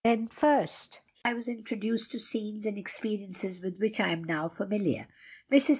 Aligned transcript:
Then 0.03 0.25
first 0.25 0.99
I 1.23 1.35
was 1.35 1.47
introduced 1.47 2.11
to 2.13 2.19
scenes 2.19 2.65
and 2.65 2.75
experiences 2.75 3.61
with 3.61 3.77
which 3.77 3.99
I 3.99 4.09
am 4.09 4.23
now 4.23 4.47
familiar. 4.47 5.07
Mrs. 5.51 5.69